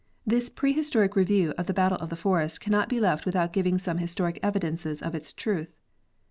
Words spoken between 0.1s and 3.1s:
This prehistoric review of the battle of the forest cannot be